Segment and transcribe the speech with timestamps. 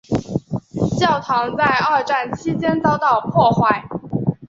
[0.99, 3.87] 教堂在二战期间遭到破坏。